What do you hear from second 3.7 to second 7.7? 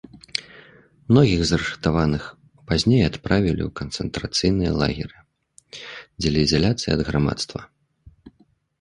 канцэнтрацыйныя лагеры дзеля ізаляцыі ад грамадства.